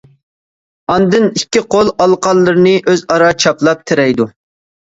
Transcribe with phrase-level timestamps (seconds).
[0.93, 4.29] ئاندىن ئىككى قول ئالىقانلىرىنى ئۆز ئارا چاپلاپ تىرەيدۇ.